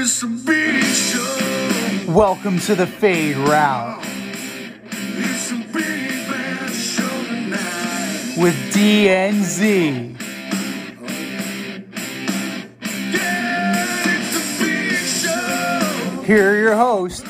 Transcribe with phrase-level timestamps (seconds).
[0.00, 2.12] it's a big show.
[2.12, 5.72] Welcome to the Fade Route It's a big
[6.28, 8.36] bad show tonight.
[8.38, 10.16] with DNZ.
[13.12, 16.22] Yeah, it's a big show.
[16.22, 17.22] Here are your hosts,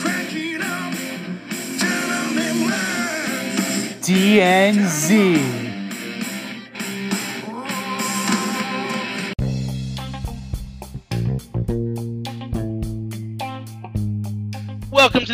[0.00, 0.94] Cracking up,
[1.78, 4.06] telling them lies.
[4.06, 5.59] DNZ.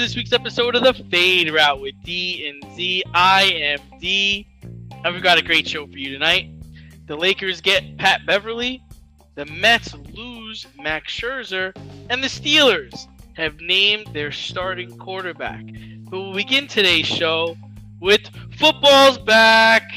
[0.06, 3.02] This week's episode of the Fade Route with D and Z.
[3.12, 6.48] I am D, and we've got a great show for you tonight.
[7.08, 8.84] The Lakers get Pat Beverley,
[9.34, 11.76] the Mets lose Max Scherzer,
[12.08, 15.64] and the Steelers have named their starting quarterback.
[16.04, 17.56] But we'll begin today's show
[18.00, 18.20] with
[18.56, 19.90] football's back.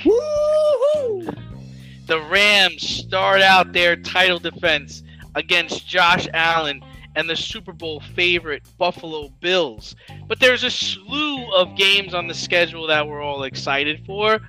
[2.07, 5.03] The Rams start out their title defense
[5.35, 6.81] against Josh Allen
[7.15, 9.95] and the Super Bowl favorite Buffalo Bills.
[10.27, 14.39] But there's a slew of games on the schedule that we're all excited for.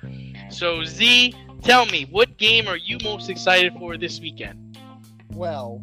[0.49, 4.77] So, Z, tell me, what game are you most excited for this weekend?
[5.33, 5.81] Well,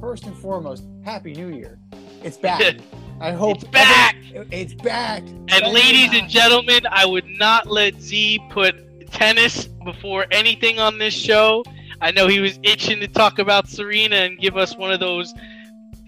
[0.00, 1.78] first and foremost, Happy New Year.
[2.22, 2.76] It's back.
[3.20, 4.16] I hope It's back!
[4.34, 5.22] every- It's back.
[5.22, 8.74] And ladies and gentlemen, I would not let Z put
[9.10, 11.62] tennis before anything on this show.
[12.00, 15.34] I know he was itching to talk about Serena and give us one of those,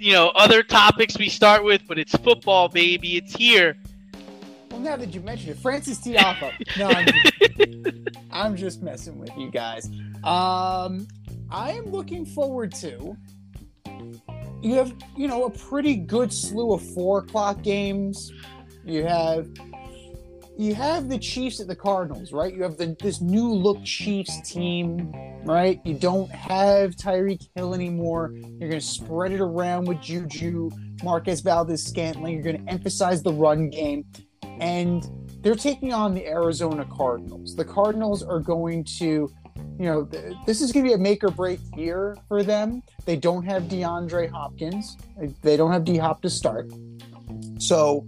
[0.03, 3.17] you know, other topics we start with, but it's football, baby.
[3.17, 3.77] It's here.
[4.71, 6.53] Well, now that you mentioned it, Frances Tiafoe.
[6.77, 9.87] No, I'm just, I'm just messing with you guys.
[10.25, 11.07] Um,
[11.51, 13.17] I am looking forward to.
[14.61, 18.33] You have, you know, a pretty good slew of four o'clock games.
[18.85, 19.49] You have,
[20.57, 22.55] you have the Chiefs at the Cardinals, right?
[22.55, 25.13] You have the this new look Chiefs team,
[25.45, 25.81] right?
[25.85, 28.33] You don't have Tyreek Hill anymore.
[28.35, 30.71] You're going to spread it around with Juju,
[31.03, 32.35] Marquez Valdes-Scantling.
[32.35, 34.05] You're going to emphasize the run game
[34.61, 35.09] and
[35.43, 37.57] they're taking on the Arizona Cardinals.
[37.57, 39.31] The Cardinals are going to, you
[39.79, 42.83] know, th- this is going to be a make or break year for them.
[43.05, 44.97] They don't have DeAndre Hopkins.
[45.43, 46.71] They don't have D Hop to start.
[47.59, 48.07] So,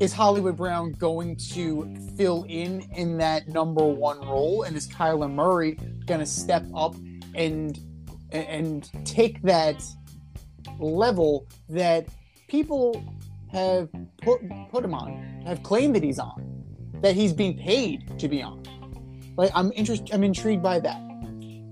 [0.00, 5.30] is Hollywood Brown going to fill in in that number one role, and is Kyler
[5.30, 6.96] Murray going to step up
[7.34, 7.78] and
[8.32, 9.84] and take that
[10.78, 12.08] level that
[12.48, 13.04] people
[13.52, 13.90] have
[14.22, 14.40] put
[14.70, 16.64] put him on, have claimed that he's on,
[17.02, 18.62] that he's being paid to be on.
[19.36, 21.00] Like I'm interested, I'm intrigued by that.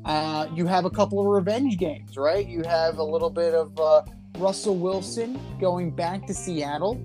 [0.04, 2.46] Uh, you have a couple of revenge games, right?
[2.46, 4.02] You have a little bit of uh,
[4.38, 7.02] Russell Wilson going back to Seattle,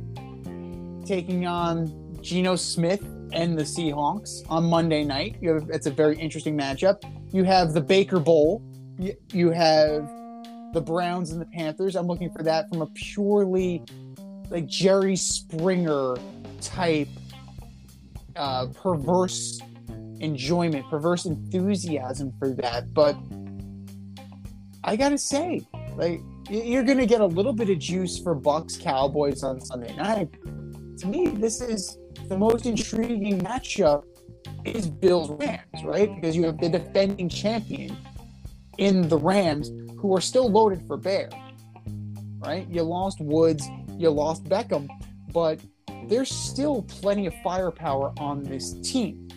[1.05, 3.03] taking on Geno Smith
[3.33, 5.37] and the Seahawks on Monday night.
[5.41, 7.03] You have it's a very interesting matchup.
[7.33, 8.61] You have the Baker Bowl.
[9.31, 10.07] You, have
[10.73, 11.95] the Browns and the Panthers.
[11.95, 13.83] I'm looking for that from a purely
[14.49, 16.15] like Jerry Springer
[16.61, 17.07] type
[18.35, 19.59] uh, perverse
[20.19, 22.93] enjoyment, perverse enthusiasm for that.
[22.93, 23.17] But
[24.83, 25.65] I gotta say,
[25.95, 30.29] like you're gonna get a little bit of juice for Bucks Cowboys on Sunday night.
[30.99, 34.03] To me, this is the most intriguing matchup
[34.65, 36.13] is Bills Rams, right?
[36.15, 37.95] Because you have the defending champion
[38.77, 41.29] in the Rams who are still loaded for bear.
[42.39, 42.67] Right?
[42.69, 43.67] You lost Woods,
[43.97, 44.87] you lost Beckham,
[45.31, 45.59] but
[46.07, 49.27] there's still plenty of firepower on this team.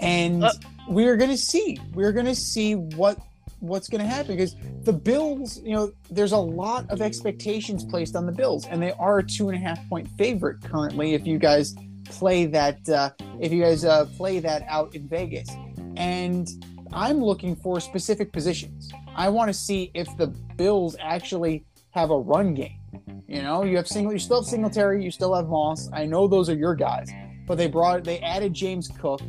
[0.00, 0.52] And Uh-
[0.88, 1.78] we're gonna see.
[1.94, 3.18] We're gonna see what
[3.60, 8.26] what's gonna happen because the Bills, you know, there's a lot of expectations placed on
[8.26, 11.14] the Bills, and they are a two and a half point favorite currently.
[11.14, 11.74] If you guys
[12.04, 15.48] play that, uh, if you guys uh, play that out in Vegas,
[15.96, 16.48] and
[16.92, 18.90] I'm looking for specific positions.
[19.14, 22.78] I want to see if the Bills actually have a run game.
[23.26, 25.90] You know, you have single, you still have Singletary, you still have Moss.
[25.92, 27.10] I know those are your guys,
[27.46, 29.20] but they brought, they added James Cook.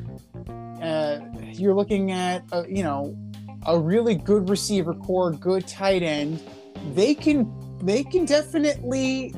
[0.81, 3.17] Uh, you're looking at, uh, you know,
[3.67, 6.41] a really good receiver core, good tight end.
[6.93, 7.53] They can,
[7.83, 9.33] they can definitely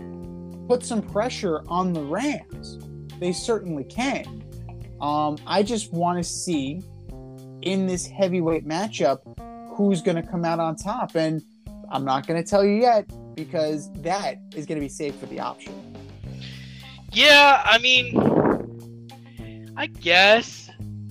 [0.68, 2.78] put some pressure on the Rams.
[3.20, 4.44] They certainly can.
[5.02, 6.82] Um, I just want to see
[7.64, 9.20] in this heavyweight matchup
[9.76, 11.16] who's going to come out on top.
[11.16, 11.42] And
[11.92, 15.26] I'm not going to tell you yet because that is going to be saved for
[15.26, 15.74] the option.
[17.12, 20.69] Yeah, I mean, I guess.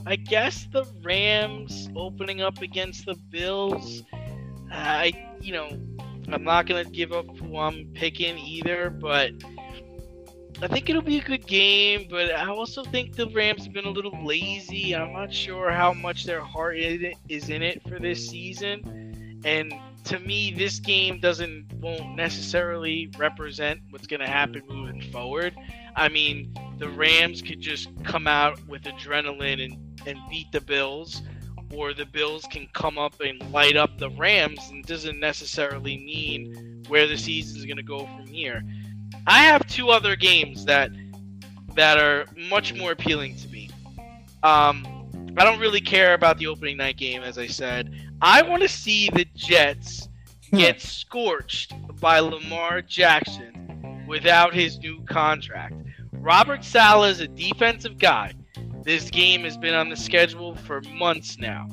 [0.08, 4.05] I guess the Rams opening up against the Bills.
[4.72, 5.69] I, you know,
[6.32, 9.32] I'm not gonna give up who I'm picking either, but
[10.62, 12.06] I think it'll be a good game.
[12.08, 14.96] But I also think the Rams have been a little lazy.
[14.96, 19.43] I'm not sure how much their heart is in it for this season.
[19.44, 19.75] And
[20.05, 25.55] to me, this game doesn't won't necessarily represent what's going to happen moving forward.
[25.96, 31.22] I mean, the Rams could just come out with adrenaline and, and beat the Bills,
[31.74, 36.84] or the Bills can come up and light up the Rams, and doesn't necessarily mean
[36.88, 38.62] where the season is going to go from here.
[39.26, 40.90] I have two other games that
[41.74, 43.70] that are much more appealing to me.
[44.42, 44.86] Um,
[45.36, 47.94] I don't really care about the opening night game, as I said.
[48.20, 50.08] I want to see the Jets
[50.52, 55.74] get scorched by Lamar Jackson without his new contract.
[56.12, 58.32] Robert Saleh is a defensive guy.
[58.84, 61.66] This game has been on the schedule for months now.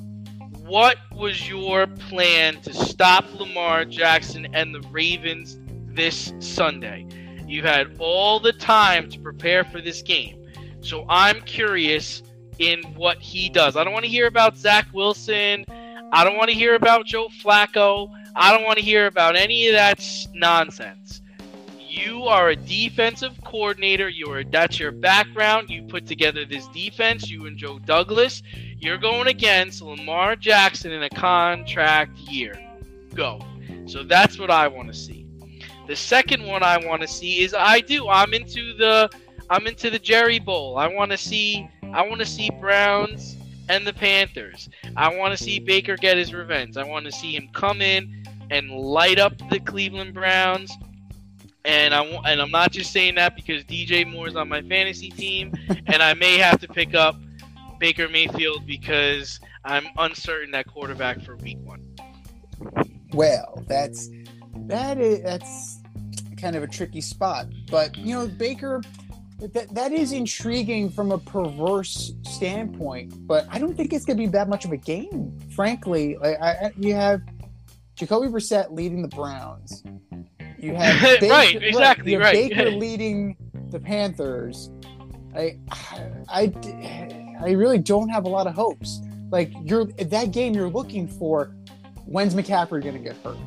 [0.66, 5.60] What was your plan to stop Lamar Jackson and the Ravens
[5.94, 7.07] this Sunday?
[7.48, 10.44] You had all the time to prepare for this game.
[10.81, 12.24] So I'm curious
[12.57, 13.75] in what he does.
[13.75, 15.66] I don't want to hear about Zach Wilson.
[16.12, 18.10] I don't want to hear about Joe Flacco.
[18.36, 20.04] I don't want to hear about any of that
[20.34, 21.22] nonsense.
[21.96, 24.10] You are a defensive coordinator.
[24.10, 25.70] You are that's your background.
[25.70, 27.30] You put together this defense.
[27.30, 28.44] You and Joe Douglas.
[28.78, 32.62] You're going against Lamar Jackson in a contract year.
[33.14, 33.40] Go.
[33.86, 35.26] So that's what I want to see.
[35.88, 38.10] The second one I want to see is I do.
[38.10, 39.10] I'm into the
[39.50, 40.78] I'm into the Jerry Bowl.
[40.78, 43.38] I want to see I want to see Browns
[43.70, 44.68] and the Panthers.
[44.98, 46.76] I want to see Baker get his revenge.
[46.76, 50.70] I want to see him come in and light up the Cleveland Browns.
[51.66, 55.10] And I and I'm not just saying that because DJ Moore is on my fantasy
[55.10, 55.54] team,
[55.88, 57.16] and I may have to pick up
[57.80, 61.82] Baker Mayfield because I'm uncertain that quarterback for Week One.
[63.14, 64.10] Well, that's
[64.68, 65.82] that is that's
[66.38, 68.82] kind of a tricky spot, but you know Baker.
[69.38, 74.24] That, that is intriguing from a perverse standpoint, but I don't think it's going to
[74.24, 75.38] be that much of a game.
[75.54, 77.22] Frankly, like I, I, you have
[77.96, 79.84] Jacoby Brissett leading the Browns.
[80.66, 82.50] You have Baker, Right, exactly, You have right.
[82.50, 83.38] Baker leading
[83.70, 84.72] the Panthers.
[85.36, 85.60] I,
[86.30, 86.54] I,
[87.42, 89.02] I really don't have a lot of hopes.
[89.30, 91.54] Like you're that game, you're looking for
[92.06, 93.38] when's McCaffrey going to get hurt?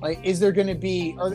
[0.00, 1.34] Like, is there going to be are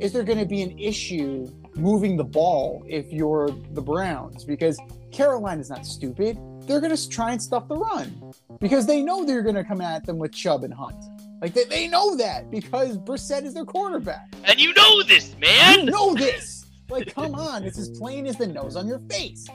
[0.00, 4.44] is there going to be an issue moving the ball if you're the Browns?
[4.44, 4.78] Because
[5.12, 6.36] Carolina's not stupid.
[6.66, 9.80] They're going to try and stuff the run because they know they're going to come
[9.80, 11.04] at them with Chubb and Hunt.
[11.40, 14.32] Like they, they know that because Brissett is their quarterback.
[14.44, 15.80] And you know this, man.
[15.80, 16.64] You know this.
[16.88, 19.46] Like, come on, it's as plain as the nose on your face.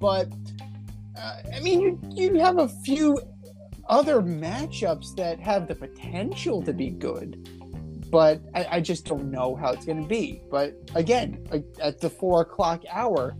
[0.00, 0.28] But
[1.18, 3.20] uh, I mean, you you have a few
[3.88, 7.48] other matchups that have the potential to be good,
[8.10, 10.42] but I, I just don't know how it's going to be.
[10.50, 11.44] But again,
[11.80, 13.36] at the four o'clock hour,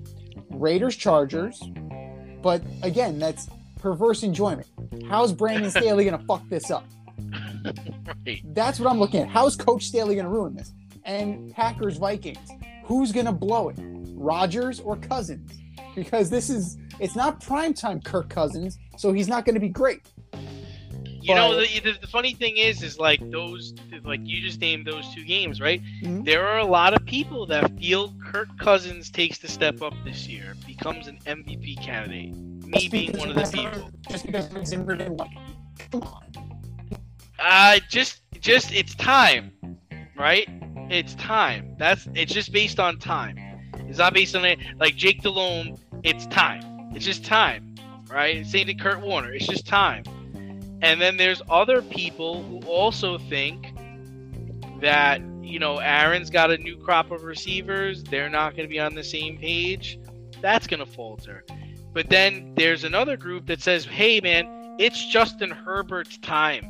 [0.51, 1.63] Raiders Chargers.
[2.43, 3.49] But again, that's
[3.79, 4.67] perverse enjoyment.
[5.09, 6.85] How's Brandon Staley going to fuck this up?
[8.27, 8.43] Right.
[8.55, 9.29] That's what I'm looking at.
[9.29, 10.73] How's Coach Staley going to ruin this?
[11.05, 12.49] And Packers Vikings,
[12.85, 13.79] who's going to blow it?
[14.15, 15.51] Rodgers or Cousins?
[15.95, 20.07] Because this is it's not primetime Kirk Cousins, so he's not going to be great.
[21.23, 23.75] You know, the, the, the funny thing is, is like those,
[24.05, 25.81] like you just named those two games, right?
[26.03, 26.25] Mhm.
[26.25, 30.27] There are a lot of people that feel Kirk Cousins takes the step up this
[30.27, 32.35] year, becomes an MVP candidate.
[32.67, 33.91] Me being one of the people.
[34.09, 34.85] Just because in
[35.17, 35.31] like,
[35.91, 36.25] come on.
[37.39, 39.53] Uh, just, just it's time,
[40.17, 40.49] right?
[40.91, 41.77] It's time.
[41.79, 43.39] That's it's just based on time.
[43.89, 44.59] It's not based on it.
[44.79, 46.91] Like Jake Delhomme, it's time.
[46.95, 47.75] It's just time,
[48.11, 48.45] right?
[48.47, 49.33] Same to Kurt Warner.
[49.33, 50.05] It's just time.
[50.83, 53.73] And then there's other people who also think
[54.81, 58.03] that you know Aaron's got a new crop of receivers.
[58.03, 59.99] They're not going to be on the same page.
[60.41, 61.45] That's going to falter.
[61.93, 66.67] But then there's another group that says, "Hey, man, it's Justin Herbert's time.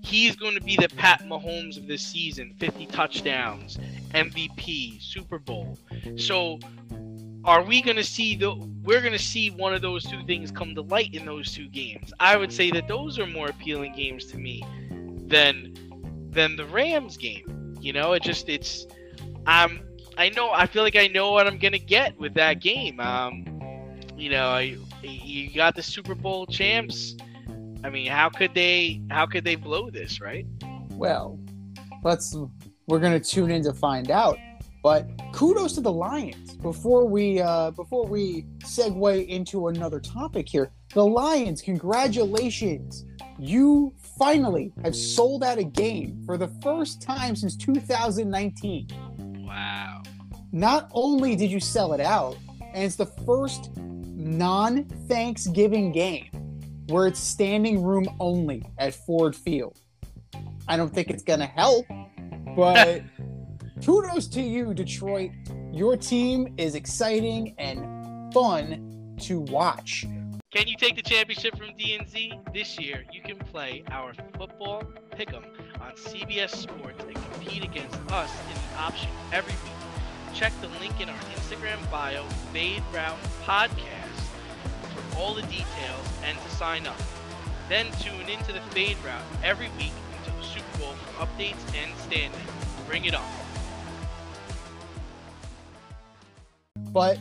[0.00, 3.78] He's going to be the Pat Mahomes of this season 50 touchdowns,
[4.14, 5.78] MVP, Super Bowl.
[6.16, 6.58] So,
[7.44, 8.54] are we going to see the.
[8.82, 11.68] We're going to see one of those two things come to light in those two
[11.68, 12.12] games.
[12.20, 14.62] I would say that those are more appealing games to me
[15.26, 15.74] than
[16.30, 17.76] than the Rams game.
[17.80, 18.86] You know, it just it's
[19.46, 19.80] I'm
[20.16, 22.98] I know I feel like I know what I'm gonna get with that game.
[23.00, 23.44] Um,
[24.16, 27.16] you know, I, you got the Super Bowl champs.
[27.84, 30.46] I mean, how could they how could they blow this, right?
[30.90, 31.38] Well,
[32.02, 32.36] let's
[32.88, 34.38] we're going to tune in to find out.
[34.82, 36.47] But kudos to the Lions.
[36.62, 43.06] Before we uh, before we segue into another topic here, the Lions, congratulations!
[43.38, 48.88] You finally have sold out a game for the first time since 2019.
[49.46, 50.02] Wow.
[50.50, 52.36] Not only did you sell it out,
[52.74, 56.26] and it's the first non-Thanksgiving game
[56.88, 59.78] where it's standing room only at Ford Field.
[60.66, 61.86] I don't think it's going to help,
[62.56, 63.02] but
[63.84, 65.30] kudos to you, Detroit.
[65.72, 70.06] Your team is exciting and fun to watch.
[70.50, 72.54] Can you take the championship from DNZ?
[72.54, 74.82] This year, you can play our football
[75.14, 75.44] pick'em
[75.80, 80.34] on CBS Sports and compete against us in the option every week.
[80.34, 84.24] Check the link in our Instagram bio, Fade Route Podcast,
[84.94, 86.96] for all the details and to sign up.
[87.68, 91.94] Then tune into the Fade Route every week until the Super Bowl for updates and
[91.98, 92.42] standings.
[92.86, 93.47] Bring it on.
[96.92, 97.18] But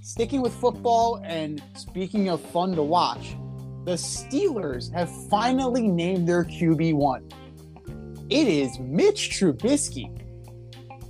[0.00, 3.36] sticking with football and speaking of fun to watch,
[3.84, 7.32] the Steelers have finally named their QB1.
[8.30, 10.10] It is Mitch Trubisky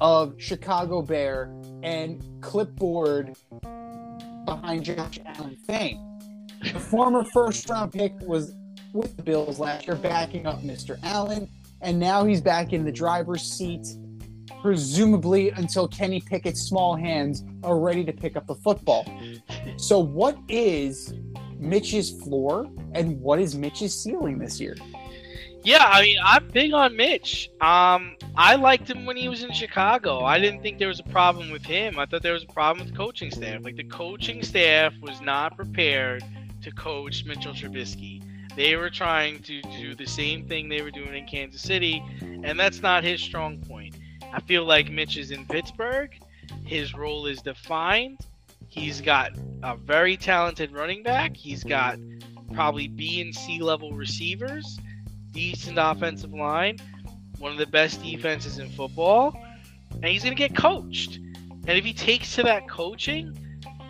[0.01, 3.37] of Chicago Bear and clipboard
[4.45, 6.01] behind Josh Allen fame.
[6.73, 8.55] The former first round pick was
[8.93, 10.99] with the Bills last year, backing up Mr.
[11.03, 11.49] Allen,
[11.81, 13.87] and now he's back in the driver's seat
[14.64, 19.06] presumably until Kenny Pickett's small hands are ready to pick up the football.
[19.76, 21.12] So, what is
[21.59, 24.75] Mitch's floor and what is Mitch's ceiling this year?
[25.64, 27.50] Yeah, I mean, I'm big on Mitch.
[27.61, 30.25] Um, I liked him when he was in Chicago.
[30.25, 31.99] I didn't think there was a problem with him.
[31.99, 33.62] I thought there was a problem with the coaching staff.
[33.62, 36.25] Like the coaching staff was not prepared
[36.62, 38.23] to coach Mitchell Trubisky.
[38.56, 42.59] They were trying to do the same thing they were doing in Kansas City, and
[42.59, 43.94] that's not his strong point.
[44.35, 46.12] I feel like Mitch is in Pittsburgh.
[46.64, 48.19] His role is defined.
[48.69, 49.31] He's got
[49.62, 51.37] a very talented running back.
[51.37, 52.00] He's got
[52.53, 54.81] probably B and C level receivers,
[55.31, 56.79] decent offensive line,
[57.38, 59.41] one of the best defenses in football,
[59.93, 61.17] and he's going to get coached.
[61.17, 63.38] And if he takes to that coaching,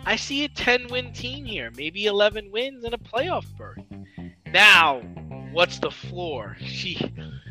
[0.05, 3.83] I see a 10 win team here, maybe 11 wins and a playoff berth.
[4.45, 4.99] Now,
[5.51, 6.55] what's the floor?
[6.65, 6.97] She,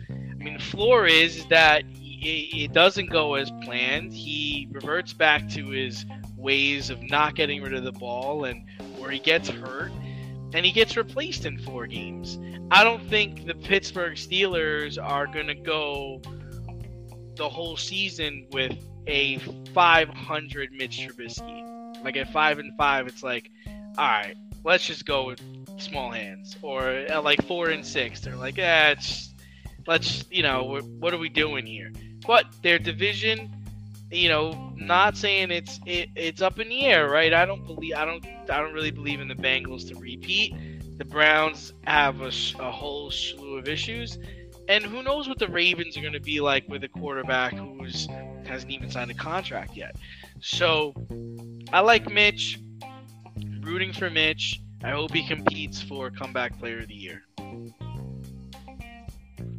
[0.09, 1.83] I mean, the floor is that
[2.25, 4.13] it, doesn't go as planned.
[4.13, 8.65] He reverts back to his ways of not getting rid of the ball and
[8.99, 9.93] where he gets hurt
[10.53, 12.39] and he gets replaced in four games.
[12.71, 16.21] I don't think the Pittsburgh Steelers are going to go
[17.37, 18.73] the whole season with
[19.07, 19.39] a
[19.75, 22.05] 500 Mitch Trubisky.
[22.05, 23.51] Like at 5 and 5 it's like
[23.97, 25.41] all right, let's just go with
[25.81, 29.33] small hands or at like 4 and 6 they're like, "Yeah, it's
[29.87, 31.93] let's, you know, what are we doing here?"
[32.27, 33.51] But their division
[34.15, 37.33] you know, not saying it's it, it's up in the air, right?
[37.33, 40.55] I don't believe I don't I don't really believe in the Bengals to repeat.
[40.99, 44.19] The Browns have a, a whole slew of issues,
[44.69, 48.07] and who knows what the Ravens are going to be like with a quarterback who's
[48.45, 49.97] hasn't even signed a contract yet.
[50.41, 50.95] So,
[51.73, 52.61] I like Mitch.
[53.61, 54.61] Rooting for Mitch.
[54.85, 57.25] I hope he competes for comeback player of the year.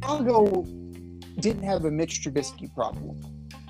[0.00, 0.64] Chicago
[1.40, 3.20] didn't have a Mitch Trubisky problem.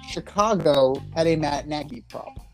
[0.09, 2.45] Chicago had a Matt Nagy problem.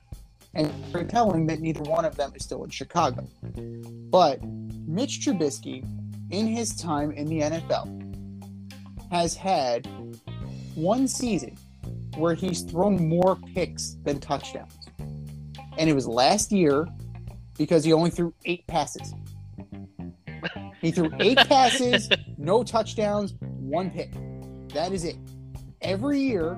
[0.54, 3.26] And it's very telling that neither one of them is still in Chicago.
[4.10, 4.42] But
[4.86, 5.84] Mitch Trubisky,
[6.30, 7.98] in his time in the NFL,
[9.10, 9.86] has had
[10.74, 11.56] one season
[12.16, 14.78] where he's thrown more picks than touchdowns.
[15.78, 16.86] And it was last year
[17.56, 19.14] because he only threw eight passes.
[20.80, 24.10] He threw eight passes, no touchdowns, one pick.
[24.74, 25.16] That is it.
[25.80, 26.56] Every year,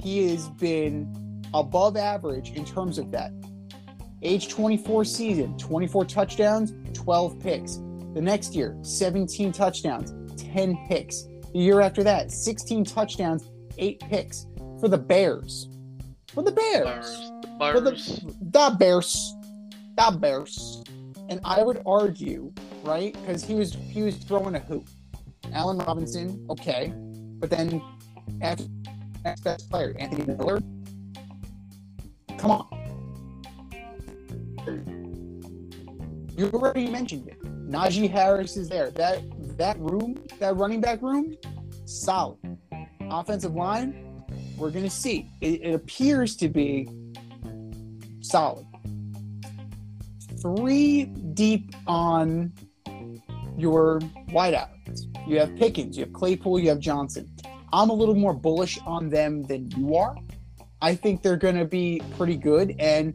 [0.00, 3.32] he has been above average in terms of that.
[4.22, 7.76] Age 24 season, 24 touchdowns, 12 picks.
[8.14, 11.24] The next year, 17 touchdowns, 10 picks.
[11.52, 14.46] The year after that, 16 touchdowns, 8 picks
[14.80, 15.68] for the Bears.
[16.34, 17.30] For the Bears.
[17.58, 17.74] Bars.
[17.74, 17.90] For the,
[18.40, 19.34] the Bears.
[19.96, 20.82] The Bears.
[21.28, 22.52] And I would argue,
[22.82, 23.12] right?
[23.12, 24.88] Because he was he was throwing a hoop.
[25.52, 26.92] Allen Robinson, okay.
[27.40, 27.82] But then
[28.38, 28.68] next
[29.44, 30.60] best player, Anthony Miller.
[32.38, 32.66] Come on.
[36.36, 37.40] You already mentioned it.
[37.68, 38.90] Najee Harris is there.
[38.90, 39.22] That
[39.58, 41.36] that room, that running back room,
[41.84, 42.38] solid.
[43.10, 44.24] Offensive line,
[44.56, 45.28] we're gonna see.
[45.40, 46.88] It, it appears to be
[48.20, 48.66] solid.
[50.40, 52.52] Three deep on
[53.56, 53.98] your
[54.30, 54.77] wideouts.
[55.28, 57.30] You have Pickens, you have Claypool, you have Johnson.
[57.70, 60.16] I'm a little more bullish on them than you are.
[60.80, 62.74] I think they're going to be pretty good.
[62.78, 63.14] And,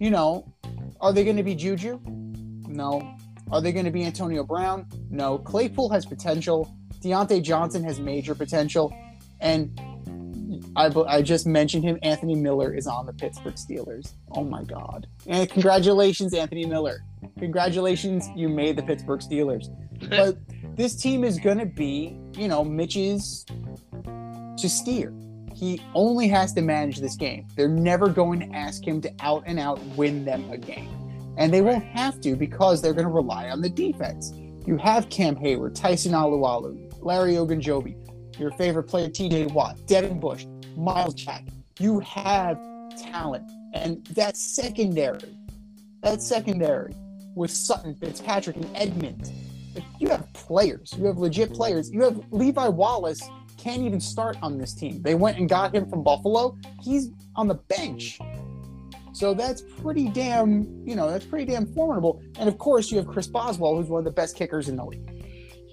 [0.00, 0.52] you know,
[1.00, 2.00] are they going to be Juju?
[2.66, 3.14] No.
[3.52, 4.86] Are they going to be Antonio Brown?
[5.08, 5.38] No.
[5.38, 6.74] Claypool has potential.
[7.00, 8.92] Diontae Johnson has major potential.
[9.40, 9.78] And
[10.74, 11.98] I, I just mentioned him.
[12.02, 14.14] Anthony Miller is on the Pittsburgh Steelers.
[14.32, 15.06] Oh my God.
[15.28, 17.04] And congratulations, Anthony Miller.
[17.38, 19.68] Congratulations, you made the Pittsburgh Steelers.
[20.08, 20.36] But
[20.74, 25.12] this team is going to be, you know, Mitch's to steer.
[25.54, 27.46] He only has to manage this game.
[27.56, 30.88] They're never going to ask him to out and out win them a game.
[31.36, 34.32] And they won't have to because they're going to rely on the defense.
[34.66, 40.46] You have Cam Heyward, Tyson Alualu, Larry Ogunjobi, your favorite player, TJ Watt, Devin Bush,
[40.76, 41.44] Myles Jack.
[41.78, 42.58] You have
[42.98, 43.50] talent.
[43.74, 45.36] And that's secondary.
[46.02, 46.94] That's secondary
[47.34, 49.32] with Sutton, Fitzpatrick, and Edmund.
[49.98, 50.94] You have players.
[50.98, 51.90] You have legit players.
[51.90, 53.22] You have Levi Wallace
[53.62, 55.00] can't even start on this team.
[55.02, 56.58] They went and got him from Buffalo.
[56.82, 58.18] He's on the bench.
[59.12, 62.20] So that's pretty damn, you know, that's pretty damn formidable.
[62.38, 64.84] And of course, you have Chris Boswell, who's one of the best kickers in the
[64.84, 65.08] league.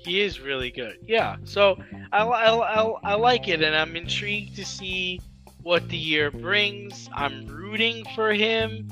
[0.04, 0.98] He is really good.
[1.08, 1.38] Yeah.
[1.46, 5.20] So I, I, I, I like it, and I'm intrigued to see
[5.64, 7.10] what the year brings.
[7.14, 8.88] I'm rooting for him,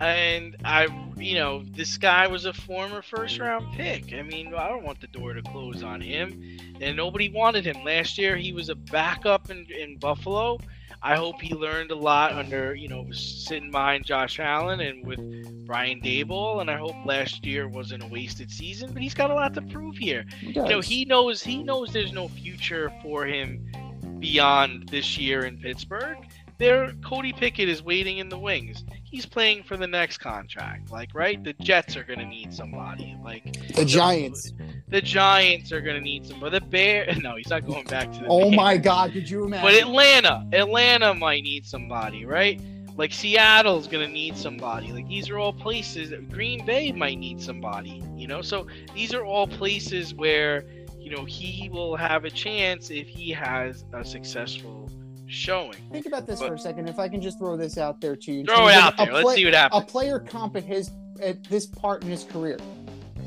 [0.00, 4.12] and I, you know, this guy was a former first round pick.
[4.12, 7.84] I mean, I don't want the door to close on him, and nobody wanted him
[7.84, 8.36] last year.
[8.36, 10.58] He was a backup in, in Buffalo.
[11.02, 15.66] I hope he learned a lot under, you know, sitting behind Josh Allen and with
[15.66, 16.62] Brian Daboll.
[16.62, 18.90] And I hope last year wasn't a wasted season.
[18.94, 20.24] But he's got a lot to prove here.
[20.40, 23.70] He You know, he knows he knows there's no future for him
[24.18, 26.16] beyond this year in Pittsburgh.
[26.56, 28.84] There, Cody Pickett is waiting in the wings.
[29.14, 30.90] He's playing for the next contract.
[30.90, 31.42] Like, right?
[31.44, 33.16] The Jets are gonna need somebody.
[33.22, 33.44] Like
[33.76, 34.52] the Giants.
[34.88, 36.58] the Giants are gonna need somebody.
[36.58, 37.14] The Bear.
[37.22, 38.26] No, he's not going back to the.
[38.26, 38.56] Oh Bears.
[38.56, 39.64] my God, could you imagine?
[39.64, 42.60] But Atlanta, Atlanta might need somebody, right?
[42.96, 44.90] Like Seattle's gonna need somebody.
[44.90, 46.12] Like these are all places.
[46.32, 48.02] Green Bay might need somebody.
[48.16, 48.66] You know, so
[48.96, 50.64] these are all places where
[50.98, 54.83] you know he will have a chance if he has a successful
[55.26, 55.76] showing.
[55.92, 56.88] Think about this But- for a second.
[56.88, 58.44] If I can just throw this out there to you.
[58.44, 59.12] Throw it out a there.
[59.12, 59.82] Let's play- see what happens.
[59.82, 60.90] A player comp at his
[61.22, 62.58] at this part in his career.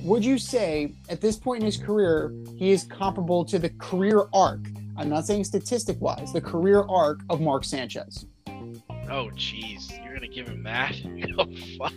[0.03, 4.23] Would you say at this point in his career he is comparable to the career
[4.33, 4.59] arc?
[4.97, 8.25] I'm not saying statistic wise, the career arc of Mark Sanchez.
[9.09, 10.95] Oh, jeez, you're gonna give him that?
[11.37, 11.45] oh,
[11.77, 11.93] fuck.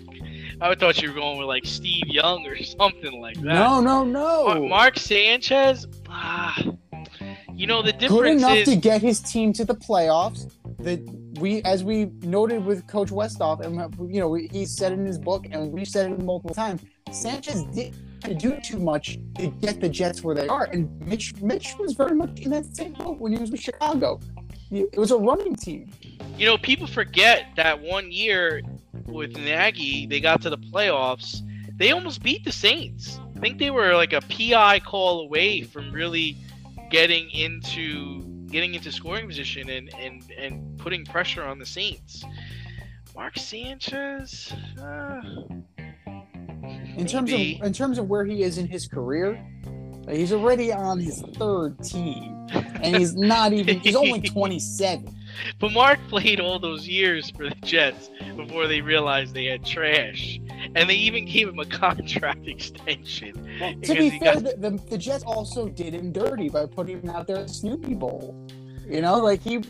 [0.60, 3.42] I thought you were going with like Steve Young or something like that.
[3.44, 4.66] No, no, no.
[4.68, 5.86] Mark Sanchez.
[6.08, 6.56] Ah,
[7.60, 8.68] you know the Good enough is.
[8.68, 10.50] to get his team to the playoffs.
[10.78, 11.00] That
[11.38, 13.74] we, as we noted with Coach Westhoff, and
[14.12, 16.80] you know he said in his book, and we've said it multiple times.
[17.10, 21.74] Sanchez didn't do too much to get the Jets where they are, and Mitch, Mitch
[21.78, 24.18] was very much in that same boat when he was with Chicago.
[24.70, 25.90] It was a running team.
[26.38, 28.62] You know, people forget that one year
[29.06, 31.42] with Nagy, they got to the playoffs.
[31.76, 33.20] They almost beat the Saints.
[33.36, 36.36] I think they were like a PI call away from really
[36.90, 42.24] getting into getting into scoring position and and and putting pressure on the Saints.
[43.14, 45.20] Mark Sanchez, uh,
[46.96, 47.58] In terms Maybe.
[47.60, 49.42] of in terms of where he is in his career,
[50.08, 52.46] he's already on his third team,
[52.82, 53.80] and he's not even.
[53.80, 55.16] He's only 27.
[55.58, 60.40] But Mark played all those years for the Jets before they realized they had trash,
[60.74, 63.34] and they even gave him a contract extension.
[63.60, 66.66] Well, to Because be fair, got- the, the, the Jets also did him dirty by
[66.66, 68.36] putting him out there at Snoopy Bowl.
[68.88, 69.60] You know, like he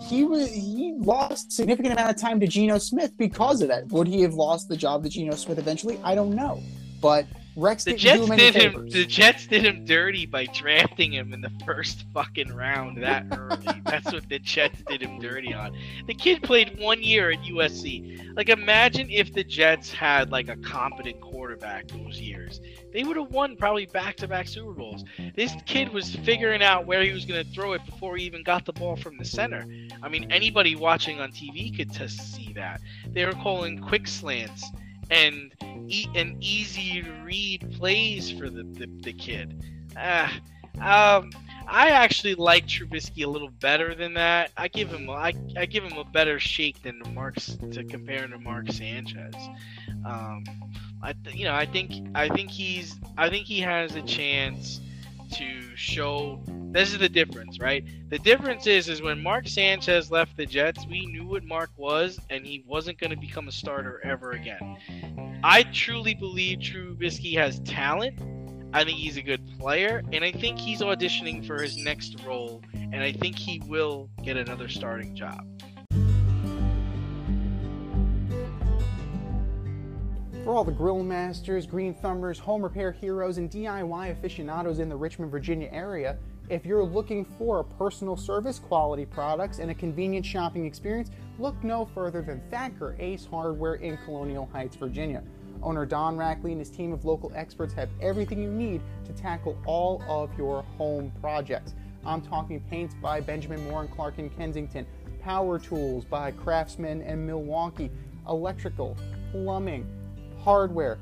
[0.00, 3.88] he was he lost significant amount of time to Geno Smith because of that.
[3.88, 5.98] Would he have lost the job to Geno Smith eventually?
[6.04, 6.62] I don't know.
[7.00, 7.26] But
[7.60, 8.88] Rex The Jets did him.
[8.88, 13.82] The Jets did him dirty by drafting him in the first fucking round that early.
[13.84, 15.76] That's what the Jets did him dirty on.
[16.06, 18.34] The kid played one year at USC.
[18.34, 22.62] Like, imagine if the Jets had like a competent quarterback those years.
[22.94, 25.04] They would have won probably back-to-back Super Bowls.
[25.36, 28.42] This kid was figuring out where he was going to throw it before he even
[28.42, 29.66] got the ball from the center.
[30.02, 32.80] I mean, anybody watching on TV could to see that.
[33.12, 34.64] They were calling quick slants
[35.10, 35.52] and
[35.88, 39.62] e- and easy to read plays for the, the, the kid.
[39.96, 40.32] Ah,
[40.80, 41.30] um,
[41.66, 44.50] I actually like Trubisky a little better than that.
[44.56, 48.38] I give him I, I give him a better shake than Mark's to compare to
[48.38, 49.34] Mark Sanchez.
[50.04, 50.44] Um,
[51.02, 54.80] I th- you know I think I think he's I think he has a chance
[55.32, 57.84] to show this is the difference, right?
[58.10, 62.18] The difference is is when Mark Sanchez left the Jets, we knew what Mark was
[62.30, 65.40] and he wasn't going to become a starter ever again.
[65.42, 68.20] I truly believe Trubisky has talent.
[68.72, 72.62] I think he's a good player and I think he's auditioning for his next role
[72.74, 75.44] and I think he will get another starting job.
[80.50, 84.96] For all the grill masters, green thumbers, home repair heroes, and DIY aficionados in the
[84.96, 86.16] Richmond, Virginia area,
[86.48, 91.84] if you're looking for personal service, quality products, and a convenient shopping experience, look no
[91.94, 95.22] further than Thacker Ace Hardware in Colonial Heights, Virginia.
[95.62, 99.56] Owner Don Rackley and his team of local experts have everything you need to tackle
[99.66, 101.76] all of your home projects.
[102.04, 104.84] I'm talking paints by Benjamin Moore and Clark in Kensington,
[105.22, 107.88] power tools by Craftsman and Milwaukee,
[108.26, 108.96] electrical,
[109.30, 109.86] plumbing,
[110.42, 110.98] hardware,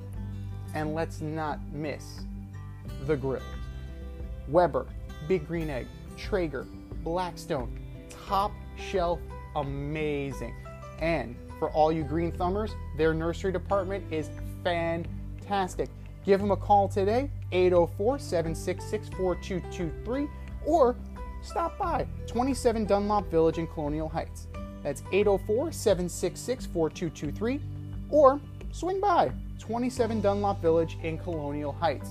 [0.74, 2.20] and let's not miss
[3.06, 3.42] the grills.
[4.48, 4.86] Weber,
[5.26, 6.66] Big Green Egg, Traeger,
[7.04, 7.78] Blackstone,
[8.26, 9.20] top shelf,
[9.56, 10.54] amazing.
[11.00, 14.30] And for all you green thumbers, their nursery department is
[14.64, 15.88] fantastic.
[16.24, 20.28] Give them a call today, 804 766 4223,
[20.66, 20.96] or
[21.42, 24.48] stop by 27 Dunlop Village in Colonial Heights.
[24.82, 27.60] That's 804 766 4223,
[28.10, 28.40] or
[28.78, 32.10] swing by 27 Dunlop Village in Colonial Heights.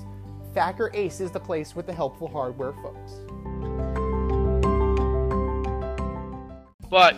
[0.54, 3.14] Thacker Ace is the place with the helpful hardware folks.
[6.90, 7.16] But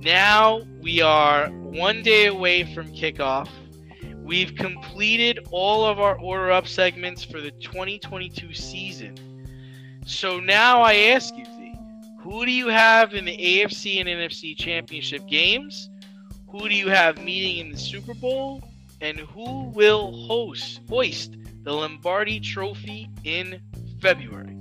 [0.00, 3.48] now we are one day away from kickoff.
[4.16, 9.16] We've completed all of our order up segments for the 2022 season.
[10.04, 11.44] So now I ask you,
[12.18, 15.88] who do you have in the AFC and NFC championship games?
[16.58, 18.62] Who do you have meeting in the Super Bowl?
[19.02, 23.60] And who will host hoist the Lombardi Trophy in
[24.00, 24.56] February?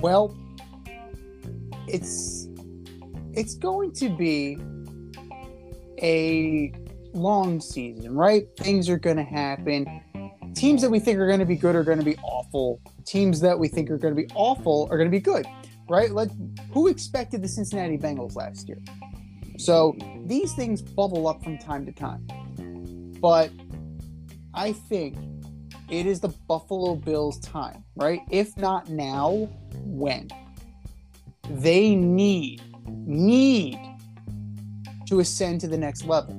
[0.00, 0.34] Well,
[1.86, 2.48] it's
[3.34, 4.56] it's going to be
[6.00, 6.72] a
[7.12, 8.46] long season, right?
[8.56, 9.86] Things are going to happen.
[10.54, 12.80] Teams that we think are going to be good are going to be awful.
[13.04, 15.44] Teams that we think are going to be awful are going to be good,
[15.90, 16.10] right?
[16.10, 16.30] Let
[16.72, 18.78] who expected the Cincinnati Bengals last year?
[19.58, 22.26] So these things bubble up from time to time.
[23.20, 23.50] But
[24.54, 25.16] I think
[25.90, 28.20] it is the Buffalo Bills' time, right?
[28.30, 29.48] If not now,
[29.82, 30.28] when?
[31.50, 33.80] They need, need
[35.06, 36.36] to ascend to the next level.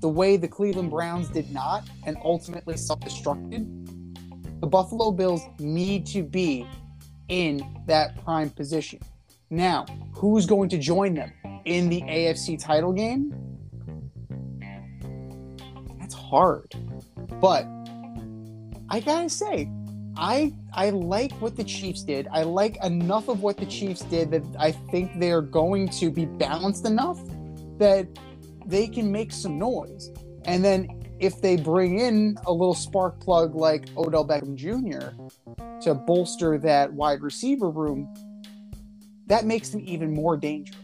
[0.00, 3.68] The way the Cleveland Browns did not and ultimately self destructed,
[4.60, 6.66] the Buffalo Bills need to be
[7.28, 8.98] in that prime position.
[9.50, 11.32] Now, who's going to join them
[11.64, 13.34] in the AFC title game?
[15.98, 16.74] That's hard.
[17.40, 17.66] But
[18.88, 19.70] I gotta say,
[20.16, 22.28] I I like what the Chiefs did.
[22.30, 26.26] I like enough of what the Chiefs did that I think they're going to be
[26.26, 27.18] balanced enough
[27.78, 28.06] that
[28.66, 30.10] they can make some noise.
[30.44, 35.10] And then if they bring in a little spark plug like Odell Beckham Jr.
[35.82, 38.12] to bolster that wide receiver room,
[39.26, 40.81] that makes them even more dangerous.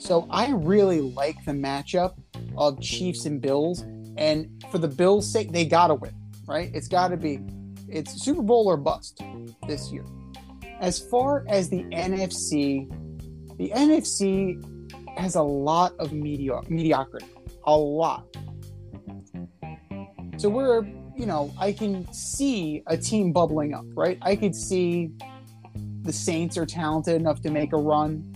[0.00, 2.14] So I really like the matchup
[2.56, 3.82] of Chiefs and Bills.
[4.16, 6.14] And for the Bills' sake, they gotta win,
[6.46, 6.70] right?
[6.74, 7.38] It's gotta be
[7.86, 9.20] it's Super Bowl or bust
[9.68, 10.04] this year.
[10.80, 12.88] As far as the NFC,
[13.58, 14.58] the NFC
[15.18, 17.26] has a lot of medio- mediocrity,
[17.64, 18.24] a lot.
[20.38, 20.84] So we're,
[21.14, 24.18] you know, I can see a team bubbling up, right?
[24.22, 25.10] I could see
[26.02, 28.29] the Saints are talented enough to make a run.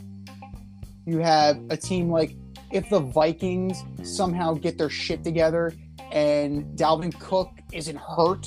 [1.07, 1.73] You have mm.
[1.73, 2.37] a team like
[2.73, 5.73] if the Vikings somehow get their shit together
[6.11, 8.47] and Dalvin Cook isn't hurt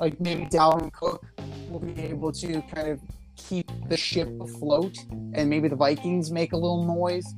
[0.00, 1.26] like maybe Dalvin Cook
[1.68, 3.00] will be able to kind of
[3.36, 4.96] keep the ship afloat,
[5.32, 7.34] and maybe the Vikings make a little noise.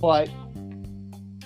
[0.00, 0.28] But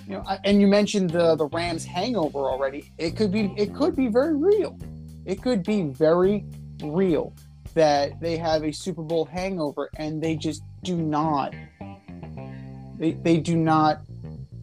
[0.07, 2.91] you know, I- and you mentioned the the Rams hangover already.
[2.99, 4.79] It could be it could be very real.
[5.25, 6.45] It could be very
[6.83, 7.33] real
[7.75, 11.55] that they have a Super Bowl hangover and they just do not
[12.99, 14.03] they, they do not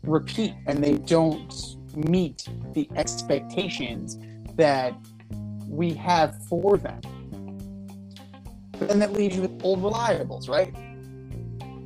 [0.04, 4.18] repeat and they don't meet the expectations
[4.56, 4.96] that
[5.68, 7.02] we have for them.
[8.80, 10.74] Then that leaves you with old reliables, right?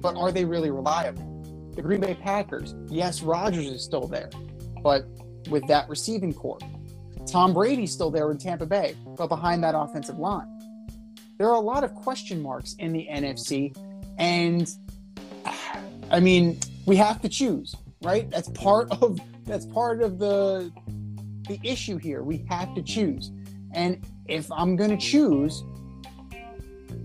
[0.01, 1.23] But are they really reliable?
[1.75, 4.29] The Green Bay Packers, yes, Rodgers is still there,
[4.81, 5.05] but
[5.49, 6.60] with that receiving core.
[7.27, 10.47] Tom Brady's still there in Tampa Bay, but behind that offensive line.
[11.38, 13.75] There are a lot of question marks in the NFC,
[14.17, 14.69] and
[16.15, 18.30] I mean, we have to choose, right?
[18.30, 20.71] That's part of that's part of the
[21.49, 22.23] the issue here.
[22.23, 23.32] We have to choose.
[23.73, 25.62] And if I'm going to choose,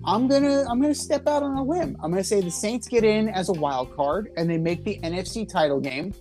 [0.05, 1.97] I'm going to I'm going to step out on a limb.
[2.01, 4.85] I'm going to say the Saints get in as a wild card and they make
[4.85, 6.15] the NFC title game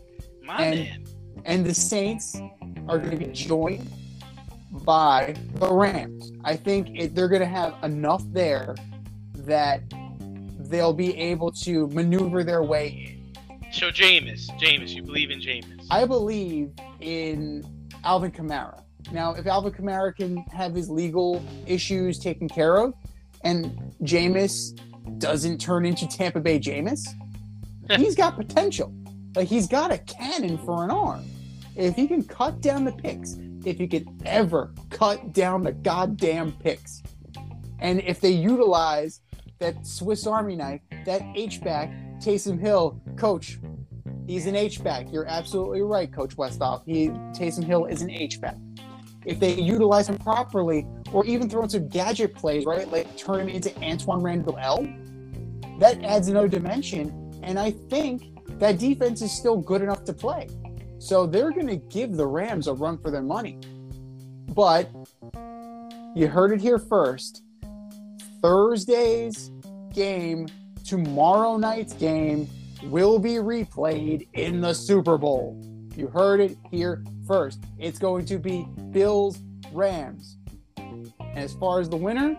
[0.44, 1.04] My And- man.
[1.46, 2.42] and the Saints
[2.88, 3.88] are going to be joined
[4.84, 6.32] by the Rams.
[6.44, 8.74] I think it, they're going to have enough there
[9.36, 9.84] that
[10.70, 13.72] they'll be able to maneuver their way in.
[13.72, 15.86] So Jameis, Jameis, you believe in Jameis?
[15.92, 17.64] I believe in
[18.04, 18.82] Alvin Kamara.
[19.12, 22.94] Now, if Alvin Kamara can have his legal issues taken care of,
[23.44, 24.80] and Jameis
[25.20, 27.08] doesn't turn into Tampa Bay Jameis,
[27.98, 28.94] he's got potential.
[29.36, 31.26] Like he's got a cannon for an arm.
[31.76, 36.52] If he can cut down the picks, if he could ever cut down the goddamn
[36.54, 37.04] picks,
[37.80, 39.22] and if they utilize
[39.60, 43.60] that Swiss Army knife, that H back, Taysom Hill, coach,
[44.28, 45.12] he's an H back.
[45.12, 46.84] You're absolutely right, Coach Westhoff.
[46.86, 48.56] He Taysom Hill is an H back.
[49.26, 53.42] If they utilize him properly, or even throw in some gadget plays, right, like turn
[53.42, 54.88] him into Antwaan Randle El,
[55.80, 57.40] that adds another dimension.
[57.44, 58.24] And I think
[58.60, 60.48] that defense is still good enough to play.
[61.00, 63.60] So they're going to give the Rams a run for their money.
[64.54, 64.90] But
[66.16, 67.44] you heard it here first.
[68.42, 69.52] Thursday's
[69.94, 70.48] game,
[70.86, 72.48] tomorrow night's game,
[72.84, 75.60] will be replayed in the Super Bowl.
[75.96, 77.60] You heard it here first.
[77.78, 79.40] It's going to be Bills
[79.74, 80.38] Rams.
[80.78, 82.38] And as far as the winner,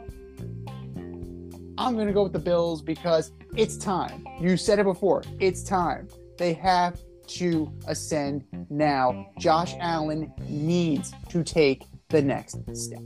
[1.76, 4.26] I'm going to go with the Bills because it's time.
[4.40, 5.22] You said it before.
[5.38, 6.08] It's time.
[6.38, 9.30] They have to ascend now.
[9.38, 13.00] Josh Allen needs to take the next step.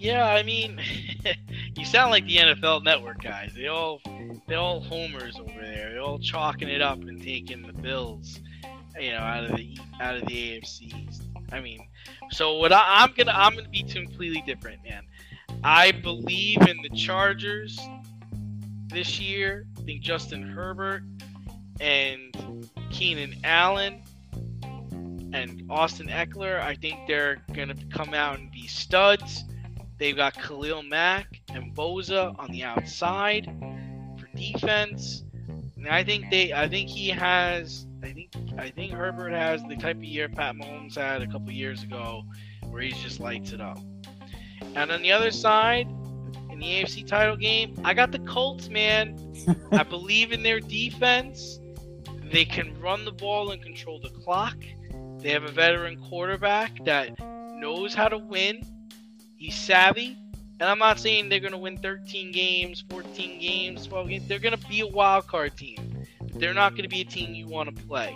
[0.00, 0.80] Yeah, I mean,
[1.76, 3.52] you sound like the NFL Network guys.
[3.54, 4.00] They all,
[4.48, 5.90] they all homers over there.
[5.90, 8.40] They're all chalking it up and taking the Bills,
[8.98, 11.20] you know, out of the out of the AFC.
[11.52, 11.86] I mean,
[12.30, 15.02] so what I, I'm gonna I'm gonna be completely different, man.
[15.62, 17.78] I believe in the Chargers
[18.88, 19.66] this year.
[19.76, 21.02] I think Justin Herbert
[21.78, 22.34] and
[22.88, 24.00] Keenan Allen
[25.34, 26.58] and Austin Ekeler.
[26.58, 29.44] I think they're gonna come out and be studs.
[30.00, 33.44] They've got Khalil Mack and Bosa on the outside
[34.18, 35.24] for defense.
[35.76, 39.76] And I think they I think he has I think I think Herbert has the
[39.76, 42.22] type of year Pat Mahomes had a couple years ago
[42.70, 43.78] where he just lights it up.
[44.74, 45.86] And on the other side,
[46.50, 49.18] in the AFC title game, I got the Colts, man.
[49.72, 51.60] I believe in their defense.
[52.32, 54.56] They can run the ball and control the clock.
[55.18, 57.18] They have a veteran quarterback that
[57.58, 58.62] knows how to win.
[59.40, 60.18] He's savvy.
[60.60, 64.28] And I'm not saying they're going to win 13 games, 14 games, 12 games.
[64.28, 66.04] They're going to be a wild card team.
[66.34, 68.14] They're not going to be a team you want to play.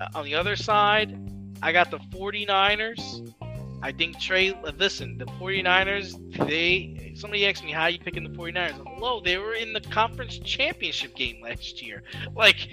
[0.00, 1.14] Uh, on the other side,
[1.62, 3.34] I got the 49ers.
[3.82, 8.82] I think Trey, listen, the 49ers, they, somebody asked me how you picking the 49ers.
[8.94, 12.02] Hello, they were in the conference championship game last year.
[12.34, 12.70] Like,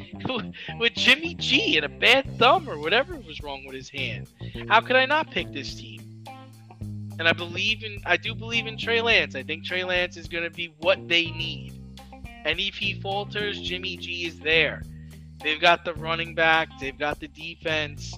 [0.80, 4.30] with Jimmy G and a bad thumb or whatever was wrong with his hand.
[4.70, 6.03] How could I not pick this team?
[7.24, 9.34] And I believe in, I do believe in Trey Lance.
[9.34, 11.72] I think Trey Lance is going to be what they need.
[12.44, 14.84] And if he falters, Jimmy G is there.
[15.42, 18.14] They've got the running back, they've got the defense.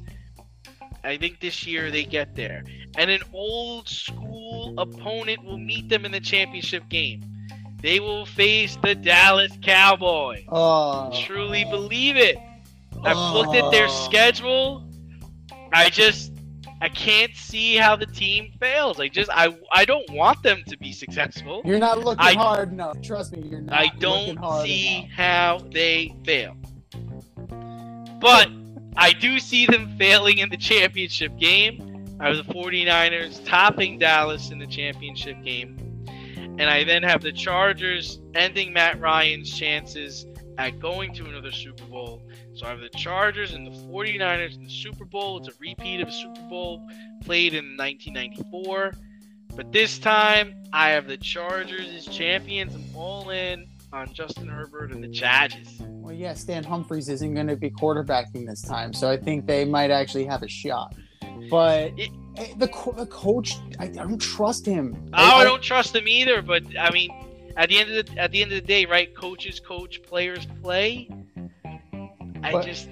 [1.04, 2.63] I think this year they get there.
[2.98, 7.22] And an old school opponent will meet them in the championship game.
[7.84, 10.46] They will face the Dallas Cowboys.
[10.50, 12.39] Oh, Truly believe it.
[13.04, 14.06] I've looked at their Oh.
[14.08, 14.84] schedule.
[15.72, 16.32] I just
[16.86, 19.00] I can't see how the team fails.
[19.00, 21.63] I just I I don't want them to be successful.
[21.65, 23.02] You're not looking I- hard enough.
[23.02, 23.74] Trust me, you're not.
[23.76, 25.10] I don't see enough.
[25.10, 26.56] how they fail.
[28.19, 28.50] But
[28.98, 32.06] I do see them failing in the championship game.
[32.19, 36.06] I have the 49ers topping Dallas in the championship game.
[36.38, 41.84] And I then have the Chargers ending Matt Ryan's chances at going to another Super
[41.86, 42.22] Bowl.
[42.54, 45.38] So I have the Chargers and the 49ers in the Super Bowl.
[45.38, 46.88] It's a repeat of a Super Bowl
[47.24, 48.94] played in 1994.
[49.56, 52.74] But this time, I have the Chargers as champions.
[52.76, 55.68] I'm all in on Justin Herbert and the Chargers.
[55.80, 59.63] Well, yeah, Stan Humphries isn't going to be quarterbacking this time, so I think they
[59.65, 60.94] might actually have a shot.
[61.50, 64.96] But It- eh, the co- the coach, I, I don't trust him.
[65.13, 66.41] Oh, I don't trust him either.
[66.41, 67.10] But I mean,
[67.58, 69.15] at the end of the at the end of the day, right?
[69.15, 71.10] Coaches coach, players play.
[72.44, 72.89] I But- just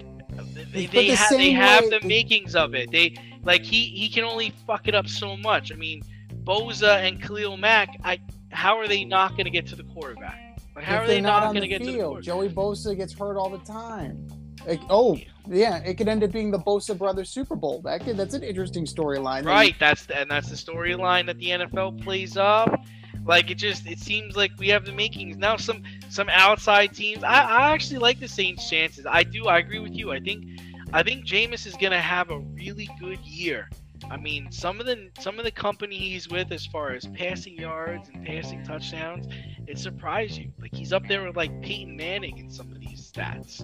[0.72, 2.92] they, they, the ha- they have the makings of it.
[2.92, 5.72] They like he he can only fuck it up so much.
[5.72, 6.02] I mean,
[6.44, 7.90] Bosa and Khalil Mack.
[8.04, 8.20] I
[8.52, 10.58] how are they not going to get to the quarterback?
[10.76, 12.24] Like, how if are they're not, not, on going the to get to the field.
[12.24, 12.26] quarterback?
[12.26, 14.28] Joey Bosa gets hurt all the time.
[14.66, 17.82] Like, oh, yeah, it could end up being the Bosa brothers Super Bowl.
[17.84, 19.46] That could, that's an interesting storyline.
[19.46, 22.86] Right, that's the, and that's the storyline that the NFL plays up.
[23.26, 25.58] Like it just it seems like we have the makings now.
[25.58, 27.24] Some some outside teams.
[27.24, 29.06] I, I actually like the Saints' chances.
[29.06, 29.48] I do.
[29.48, 30.12] I agree with you.
[30.12, 30.46] I think
[30.92, 33.70] I think Jameis is gonna have a really good year.
[34.10, 37.58] I mean, some of the some of the company he's with, as far as passing
[37.58, 39.28] yards and passing touchdowns,
[39.68, 40.52] it surprised you.
[40.60, 43.62] Like he's up there with like Peyton Manning in some of these stats.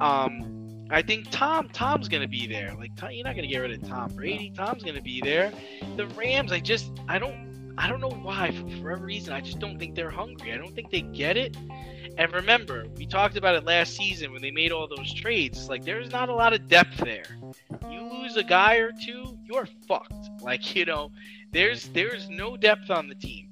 [0.00, 2.74] Um, I think Tom Tom's gonna be there.
[2.78, 4.52] Like Tom, you're not gonna get rid of Tom Brady.
[4.54, 5.52] Tom's gonna be there.
[5.96, 9.58] The Rams, I just I don't I don't know why for, whatever reason I just
[9.58, 10.52] don't think they're hungry.
[10.52, 11.56] I don't think they get it.
[12.16, 15.68] And remember, we talked about it last season when they made all those trades.
[15.68, 17.24] Like, there's not a lot of depth there.
[17.90, 20.30] You lose a guy or two, you're fucked.
[20.40, 21.10] Like, you know,
[21.50, 23.50] there's there's no depth on the team.